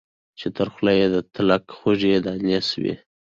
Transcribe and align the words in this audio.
چي 0.39 0.47
تر 0.57 0.67
خوله 0.73 0.93
یې 0.99 1.07
د 1.15 1.17
تلک 1.35 1.63
خوږې 1.77 2.15
دانې 2.25 2.59
سوې 2.69 2.95